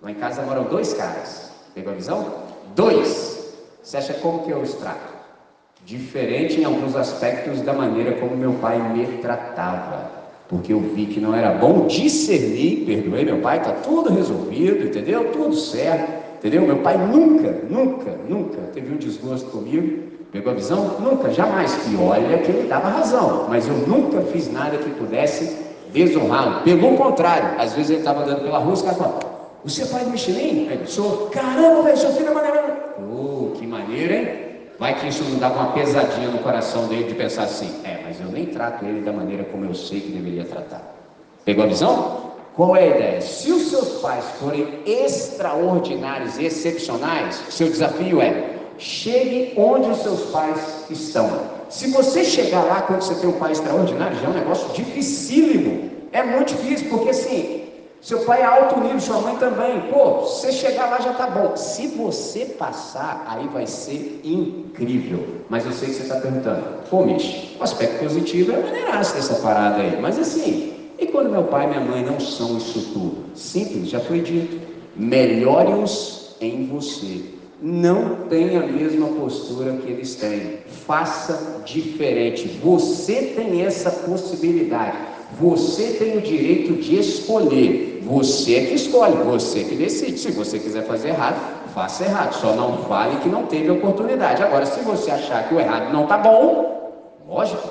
[0.00, 1.52] lá em casa moram dois caras.
[1.74, 2.26] Pegou a visão?
[2.74, 3.54] Dois.
[3.82, 5.18] Você acha como que eu extrato?
[5.84, 10.17] Diferente em alguns aspectos da maneira como meu pai me tratava
[10.48, 15.30] porque eu vi que não era bom discernir, perdoei meu pai, está tudo resolvido, entendeu?
[15.30, 16.62] Tudo certo, entendeu?
[16.62, 20.96] Meu pai nunca, nunca, nunca teve um desgosto comigo, pegou a visão?
[21.00, 21.78] Nunca, jamais.
[21.92, 25.54] E olha que ele dava razão, mas eu nunca fiz nada que pudesse
[25.92, 26.62] desonrá-lo.
[26.62, 29.20] Pelo contrário, às vezes ele estava andando pela rua, os caras falavam,
[29.64, 30.68] você é pai do Michelin?
[30.70, 32.58] Aí, sou, caramba, velho, seu filho é maneiro.
[32.98, 34.28] Oh, que maneiro, hein?
[34.78, 38.20] Vai que isso não dava uma pesadinha no coração dele de pensar assim: é, mas
[38.20, 40.82] eu nem trato ele da maneira como eu sei que deveria tratar.
[41.44, 42.28] Pegou a visão?
[42.54, 43.20] Qual é a ideia?
[43.20, 50.86] Se os seus pais forem extraordinários, excepcionais, seu desafio é chegue onde os seus pais
[50.90, 51.28] estão.
[51.68, 55.90] Se você chegar lá quando você tem um pai extraordinário, já é um negócio dificílimo.
[56.12, 57.57] É muito difícil, porque assim,
[58.00, 59.80] seu pai é alto nível, sua mãe também.
[59.92, 61.56] Pô, você chegar lá já tá bom.
[61.56, 65.24] Se você passar, aí vai ser incrível.
[65.48, 69.16] Mas eu sei que você está perguntando, pô, Mish, o aspecto positivo é a maneiraça
[69.16, 70.00] dessa parada aí.
[70.00, 73.24] Mas assim, e quando meu pai e minha mãe não são isso tudo?
[73.34, 74.60] Simples, já foi dito.
[74.94, 77.24] Melhore-os em você.
[77.60, 80.58] Não tenha a mesma postura que eles têm.
[80.86, 82.46] Faça diferente.
[82.62, 85.17] Você tem essa possibilidade.
[85.32, 88.02] Você tem o direito de escolher.
[88.04, 90.18] Você é que escolhe, você é que decide.
[90.18, 91.38] Se você quiser fazer errado,
[91.74, 92.34] faça errado.
[92.34, 94.42] Só não fale que não teve oportunidade.
[94.42, 96.92] Agora, se você achar que o errado não está bom,
[97.28, 97.68] lógico,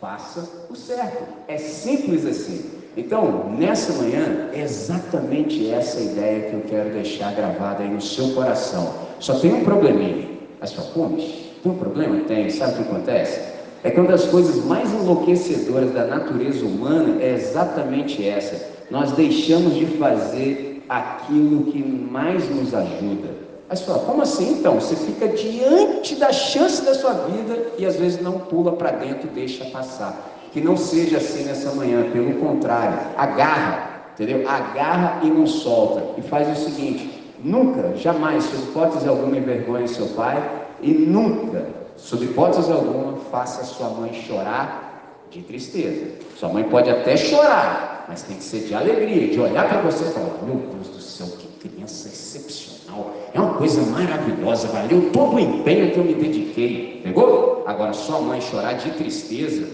[0.00, 1.24] faça o certo.
[1.46, 2.70] É simples assim.
[2.96, 8.30] Então, nessa manhã, é exatamente essa ideia que eu quero deixar gravada aí no seu
[8.30, 8.94] coração.
[9.18, 10.28] Só tem um probleminha.
[10.60, 12.20] Fala, pô, tem um problema?
[12.24, 12.48] Tem.
[12.48, 13.53] Sabe o que acontece?
[13.84, 18.72] É que uma das coisas mais enlouquecedoras da natureza humana é exatamente essa.
[18.90, 23.28] Nós deixamos de fazer aquilo que mais nos ajuda.
[23.68, 24.80] Aí você fala, como assim então?
[24.80, 29.28] Você fica diante da chance da sua vida e às vezes não pula para dentro
[29.28, 30.32] deixa passar.
[30.50, 34.48] Que não seja assim nessa manhã, pelo contrário, agarra, entendeu?
[34.48, 36.18] Agarra e não solta.
[36.18, 40.42] E faz o seguinte: nunca, jamais, sob hipótese alguma, envergonhe seu pai
[40.80, 46.06] e nunca sob hipótese alguma, faça sua mãe chorar de tristeza.
[46.38, 50.04] Sua mãe pode até chorar, mas tem que ser de alegria, de olhar para você
[50.04, 53.12] e falar: Meu Deus do céu, que criança excepcional!
[53.32, 57.00] É uma coisa maravilhosa, valeu todo o empenho que eu me dediquei.
[57.02, 57.64] Pegou?
[57.66, 59.66] Agora, sua mãe chorar de tristeza,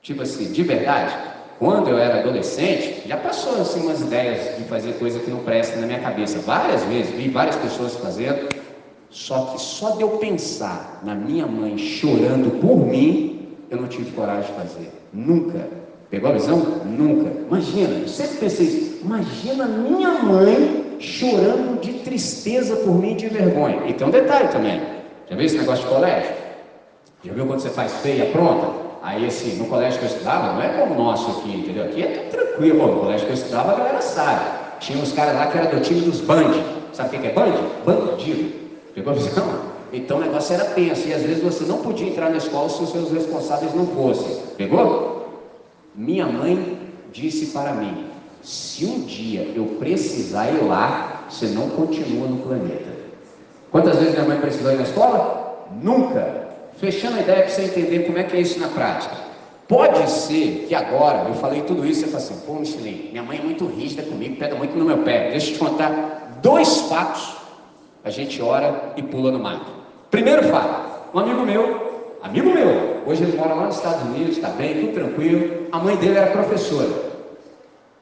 [0.00, 1.14] tipo assim, de verdade,
[1.58, 5.76] quando eu era adolescente, já passou assim umas ideias de fazer coisa que não presta
[5.80, 6.38] na minha cabeça.
[6.38, 8.48] Várias vezes, vi várias pessoas fazendo.
[9.10, 14.10] Só que só de eu pensar na minha mãe chorando por mim, eu não tive
[14.12, 14.92] coragem de fazer.
[15.12, 15.66] Nunca.
[16.10, 16.58] Pegou a visão?
[16.84, 17.30] Nunca.
[17.46, 19.00] Imagina, eu sempre pensei isso.
[19.04, 23.86] Imagina minha mãe chorando de tristeza por mim de vergonha.
[23.86, 24.80] E tem um detalhe também.
[25.28, 26.32] Já viu esse negócio de colégio?
[27.24, 28.68] Já viu quando você faz feia, pronta?
[29.02, 31.84] Aí assim, no colégio que eu estudava, não é como o nosso aqui, entendeu?
[31.84, 32.86] Aqui é tudo tranquilo.
[32.86, 34.44] No colégio que eu estudava, a galera sabe.
[34.80, 36.52] Tinha uns caras lá que eram do time dos band.
[36.92, 37.52] Sabe o que é band?
[37.84, 38.57] Bandido.
[38.98, 39.60] Pegou a visão?
[39.92, 42.82] Então o negócio era tenso e às vezes você não podia entrar na escola se
[42.82, 44.36] os seus responsáveis não fossem.
[44.56, 45.44] Pegou?
[45.94, 46.76] Minha mãe
[47.12, 48.06] disse para mim:
[48.42, 52.88] se um dia eu precisar ir lá, você não continua no planeta.
[53.70, 55.68] Quantas vezes minha mãe precisou ir na escola?
[55.80, 56.48] Nunca.
[56.78, 59.14] Fechando a ideia para você entender como é que é isso na prática.
[59.68, 63.38] Pode ser que agora eu falei tudo isso você fala assim: pô, Michelin, minha mãe
[63.38, 65.30] é muito rígida comigo, pega muito no meu pé.
[65.30, 67.37] Deixa eu te contar dois fatos
[68.08, 69.70] a gente ora e pula no mato.
[70.10, 74.48] Primeiro fato, um amigo meu, amigo meu, hoje ele mora lá nos Estados Unidos, está
[74.48, 75.66] bem, tudo tranquilo.
[75.70, 76.88] A mãe dele era professora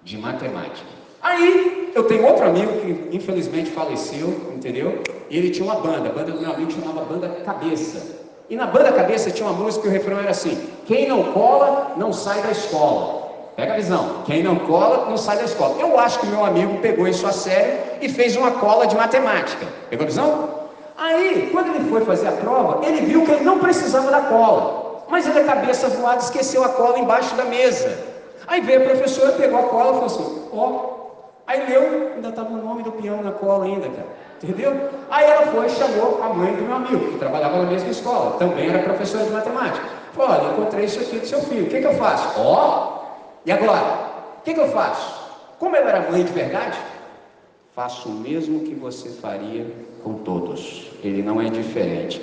[0.03, 0.87] de matemática.
[1.21, 5.03] Aí eu tenho outro amigo que infelizmente faleceu, entendeu?
[5.29, 8.17] E ele tinha uma banda, a banda do meu amigo chamava Banda Cabeça.
[8.49, 11.95] E na banda Cabeça tinha uma música que o refrão era assim: Quem não cola,
[11.97, 13.26] não sai da escola.
[13.57, 14.23] Pega a visão.
[14.27, 15.81] Quem não cola, não sai da escola.
[15.81, 19.67] Eu acho que meu amigo pegou isso a sério e fez uma cola de matemática.
[19.89, 20.49] Pegou a visão?
[20.97, 25.05] Aí, quando ele foi fazer a prova, ele viu que ele não precisava da cola.
[25.09, 27.99] Mas ele, a cabeça voada, esqueceu a cola embaixo da mesa.
[28.47, 30.67] Aí veio a professora, pegou a cola e falou assim: Ó.
[30.93, 30.97] Oh.
[31.47, 34.07] Aí leu, ainda estava o nome do peão na cola ainda, cara.
[34.43, 34.91] Entendeu?
[35.09, 38.37] Aí ela foi e chamou a mãe do meu amigo, que trabalhava na mesma escola,
[38.39, 39.87] também era professora de matemática.
[40.13, 42.41] Falou: Olha, encontrei isso aqui do seu filho, o que, que eu faço?
[42.41, 42.96] Ó, oh,
[43.47, 44.41] e agora?
[44.41, 45.25] O que, que eu faço?
[45.61, 46.77] Como eu era mãe de verdade,
[47.77, 49.67] faço o mesmo que você faria
[50.03, 50.91] com todos.
[51.03, 52.21] Ele não é diferente.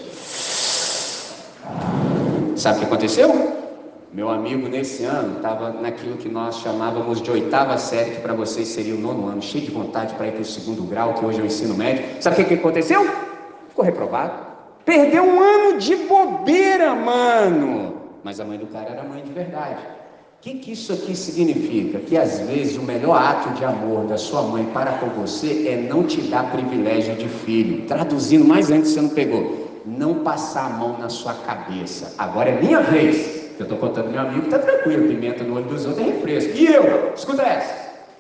[2.58, 3.64] Sabe o que aconteceu?
[4.12, 8.68] Meu amigo, nesse ano, estava naquilo que nós chamávamos de oitava série, que para vocês
[8.68, 11.40] seria o nono ano, cheio de vontade para ir para o segundo grau, que hoje
[11.40, 12.22] é o ensino médio.
[12.22, 13.10] Sabe o que, que aconteceu?
[13.70, 14.34] Ficou reprovado.
[14.86, 18.02] Perdeu um ano de bobeira, mano.
[18.24, 19.82] Mas a mãe do cara era mãe de verdade.
[20.44, 22.00] O que, que isso aqui significa?
[22.00, 25.88] Que às vezes o melhor ato de amor da sua mãe para com você é
[25.90, 27.88] não te dar privilégio de filho.
[27.88, 29.82] Traduzindo mais antes você não pegou.
[29.86, 32.14] Não passar a mão na sua cabeça.
[32.18, 33.54] Agora é minha vez.
[33.58, 36.58] Eu estou contando meu amigo, está tranquilo, pimenta no olho dos outros é refresco.
[36.58, 37.74] E eu, escuta essa.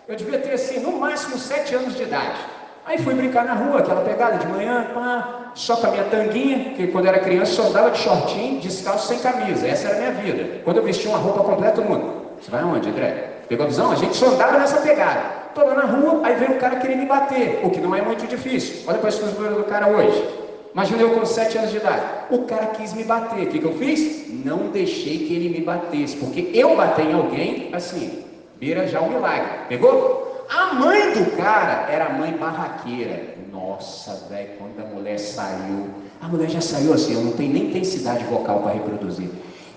[0.07, 2.39] Eu devia ter assim, no máximo sete anos de idade.
[2.85, 6.73] Aí fui brincar na rua, aquela pegada de manhã, pá, só com a minha tanguinha,
[6.75, 9.65] que quando era criança só andava de shortinho, descalço, sem camisa.
[9.65, 10.61] Essa era a minha vida.
[10.65, 13.43] Quando eu vestia uma roupa completa, todo mundo, você vai aonde, André?
[13.47, 13.91] Pegou a visão?
[13.91, 15.21] A gente só andava nessa pegada.
[15.55, 18.01] Tô lá na rua, aí vem um cara querer me bater, o que não é
[18.01, 18.83] muito difícil.
[18.87, 20.43] Olha para a estrutura do cara hoje.
[20.73, 22.01] Imagina eu com 7 anos de idade.
[22.31, 23.43] O cara quis me bater.
[23.43, 24.25] O que, que eu fiz?
[24.43, 26.17] Não deixei que ele me batesse.
[26.17, 28.25] Porque eu bater em alguém, assim,
[28.59, 29.47] vira já um milagre.
[29.69, 30.32] Pegou?
[30.49, 33.35] A mãe do cara era a mãe barraqueira.
[33.51, 35.89] Nossa, velho, quando a mulher saiu,
[36.21, 39.29] a mulher já saiu assim, não tenho nem intensidade vocal para reproduzir.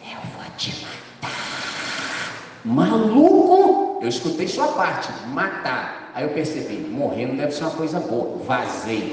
[0.02, 1.36] Eu vou te matar.
[2.64, 4.00] Maluco!
[4.02, 6.12] Eu escutei sua parte, matar.
[6.14, 8.38] Aí eu percebi, morrer não deve ser uma coisa boa.
[8.44, 9.10] Vazei.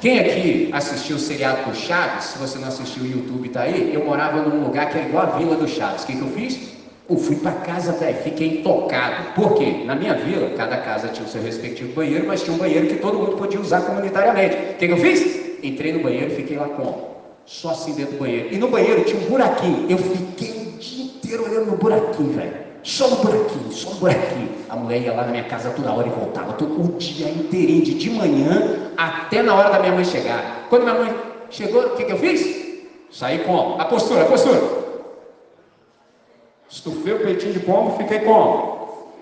[0.00, 2.24] Quem aqui assistiu o seriado do Chaves?
[2.24, 3.94] Se você não assistiu o YouTube, tá aí.
[3.94, 6.02] Eu morava num lugar que é igual a Vila do Chaves.
[6.02, 6.81] O que, que eu fiz?
[7.10, 9.32] Eu fui para casa, velho, fiquei tocado.
[9.34, 9.82] Por quê?
[9.84, 12.96] Na minha vila, cada casa tinha o seu respectivo banheiro, mas tinha um banheiro que
[12.96, 14.54] todo mundo podia usar comunitariamente.
[14.54, 15.58] O que, que eu fiz?
[15.62, 17.12] Entrei no banheiro e fiquei lá com
[17.44, 18.48] só assim dentro do banheiro.
[18.52, 19.90] E no banheiro tinha um buraquinho.
[19.90, 22.62] Eu fiquei o dia inteiro olhando no buraquinho, velho.
[22.84, 24.48] Só no buraquinho, só no buraquinho.
[24.68, 27.82] A mulher ia lá na minha casa toda hora e voltava, todo, o dia inteirinho,
[27.82, 30.66] de, de manhã até na hora da minha mãe chegar.
[30.68, 31.14] Quando minha mãe
[31.50, 32.62] chegou, o que, que eu fiz?
[33.10, 34.81] Saí com a postura, a postura.
[36.72, 39.12] Estufei o peitinho de pombo, fiquei como?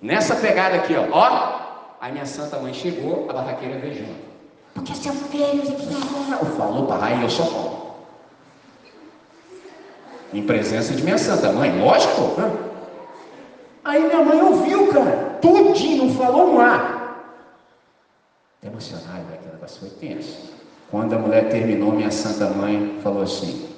[0.00, 1.04] Nessa pegada aqui, ó.
[1.10, 1.64] ó.
[2.00, 4.24] Aí minha santa mãe chegou, a barraqueira veio junto.
[4.72, 5.62] Porque seu filho,
[6.56, 7.84] falou para aí, eu só falo
[10.34, 12.40] em presença de minha santa mãe, lógico.
[12.40, 12.52] Né?
[13.84, 17.20] Aí minha mãe ouviu, cara, tudinho, não falou um ar.
[18.58, 19.34] Até emocionado, né?
[19.34, 20.52] aquele negócio foi tenso.
[20.90, 23.68] Quando a mulher terminou, minha santa mãe falou assim: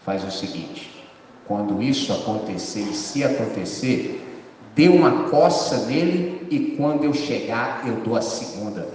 [0.00, 0.97] faz o seguinte,
[1.48, 4.22] quando isso acontecer, e se acontecer,
[4.74, 8.86] dê uma coça nele e quando eu chegar, eu dou a segunda.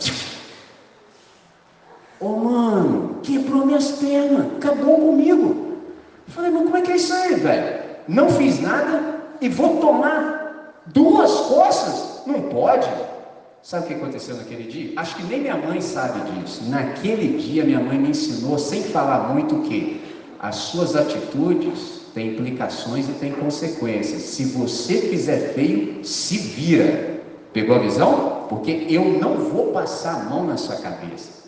[2.19, 5.79] Ô oh, mano, quebrou minhas pernas, acabou comigo.
[6.27, 7.83] Falei, mas como é que é isso aí, velho?
[8.07, 12.21] Não fiz nada e vou tomar duas costas?
[12.27, 12.87] Não pode.
[13.63, 14.93] Sabe o que aconteceu naquele dia?
[14.95, 16.63] Acho que nem minha mãe sabe disso.
[16.69, 20.01] Naquele dia, minha mãe me ensinou, sem falar muito, que
[20.39, 24.21] as suas atitudes têm implicações e têm consequências.
[24.21, 27.21] Se você fizer feio, se vira.
[27.51, 28.45] Pegou a visão?
[28.49, 31.43] Porque eu não vou passar a mão na sua cabeça.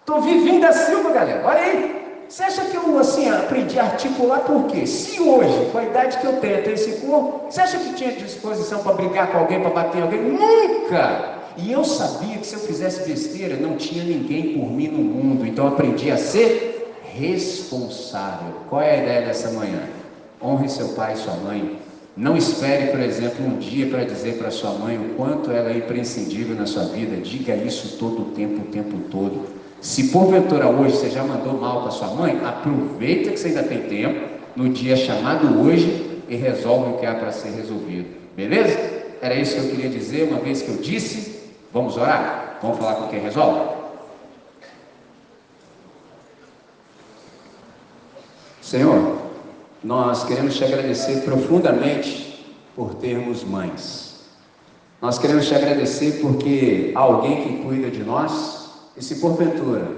[0.00, 1.46] Estou vivendo da Silva, galera.
[1.46, 1.98] Olha aí.
[2.28, 4.86] Você acha que eu assim aprendi a articular por quê?
[4.86, 8.12] Se hoje, com a idade que eu tenho, ter esse corpo, você acha que tinha
[8.12, 10.20] disposição para brigar com alguém, para bater alguém?
[10.20, 11.38] Nunca!
[11.56, 15.46] E eu sabia que se eu fizesse besteira, não tinha ninguém por mim no mundo.
[15.46, 16.77] Então eu aprendi a ser
[17.18, 18.52] responsável.
[18.68, 19.82] Qual é a ideia dessa manhã?
[20.42, 21.78] Honre seu pai e sua mãe.
[22.16, 25.78] Não espere, por exemplo, um dia para dizer para sua mãe o quanto ela é
[25.78, 27.16] imprescindível na sua vida.
[27.16, 29.46] Diga isso todo o tempo, o tempo todo.
[29.80, 33.82] Se porventura hoje você já mandou mal para sua mãe, aproveita que você ainda tem
[33.82, 34.20] tempo,
[34.56, 38.08] no dia chamado hoje, e resolve o que há para ser resolvido.
[38.36, 38.76] Beleza?
[39.22, 41.38] Era isso que eu queria dizer, uma vez que eu disse.
[41.72, 42.58] Vamos orar?
[42.60, 43.77] Vamos falar com quem resolve?
[48.68, 49.16] Senhor,
[49.82, 52.44] nós queremos te agradecer profundamente
[52.76, 54.26] por termos mães.
[55.00, 59.88] Nós queremos te agradecer porque há alguém que cuida de nós, e se porventura,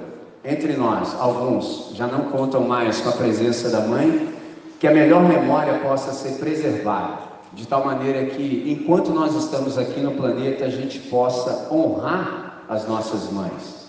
[0.44, 4.32] entre nós, alguns já não contam mais com a presença da mãe,
[4.78, 7.18] que a melhor memória possa ser preservada,
[7.52, 12.86] de tal maneira que, enquanto nós estamos aqui no planeta, a gente possa honrar as
[12.86, 13.79] nossas mães.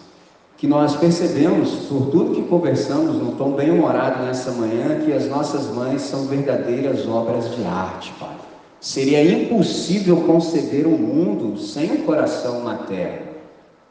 [0.62, 5.28] Que nós percebemos, por tudo que conversamos, num tom bem humorado nessa manhã, que as
[5.28, 8.36] nossas mães são verdadeiras obras de arte, Pai.
[8.80, 13.24] Seria impossível conceber um mundo sem um coração na terra.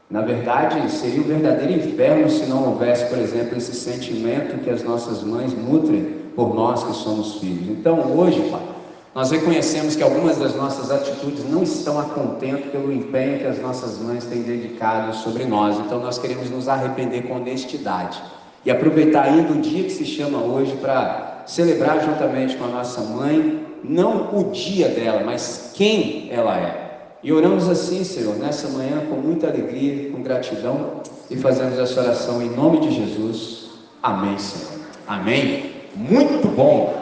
[0.09, 4.81] Na verdade, seria um verdadeiro inferno se não houvesse, por exemplo, esse sentimento que as
[4.81, 7.67] nossas mães nutrem por nós que somos filhos.
[7.67, 8.61] Então, hoje, Pai,
[9.13, 13.59] nós reconhecemos que algumas das nossas atitudes não estão a contento pelo empenho que as
[13.61, 15.77] nossas mães têm dedicado sobre nós.
[15.79, 18.21] Então, nós queremos nos arrepender com honestidade
[18.65, 23.01] e aproveitar ainda o dia que se chama hoje para celebrar juntamente com a nossa
[23.01, 26.91] mãe, não o dia dela, mas quem ela é.
[27.21, 32.41] E oramos assim, Senhor, nessa manhã com muita alegria, com gratidão e fazemos essa oração
[32.41, 33.71] em nome de Jesus.
[34.01, 34.79] Amém, Senhor.
[35.05, 35.71] Amém.
[35.95, 37.00] Muito bom.